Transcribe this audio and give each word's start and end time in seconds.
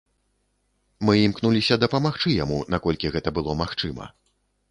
Мы 1.09 1.13
імкнуліся 1.25 1.75
дапамагчы 1.83 2.29
яму 2.43 2.57
наколькі 2.75 3.11
гэта 3.17 3.29
было 3.39 3.51
магчыма. 3.63 4.09